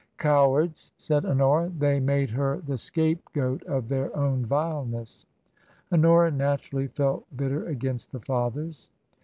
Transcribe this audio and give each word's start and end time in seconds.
"Cowards!" 0.17 0.93
said 0.97 1.27
Honora. 1.27 1.69
"They 1.69 1.99
made 1.99 2.31
her 2.31 2.57
the 2.65 2.75
scapegoat 2.79 3.61
of 3.65 3.87
their 3.87 4.17
own 4.17 4.43
vileness." 4.47 5.27
Honora 5.93 6.31
naturally 6.31 6.87
felt 6.87 7.25
bitter 7.37 7.67
against 7.67 8.11
the 8.11 8.19
Fathers. 8.19 8.89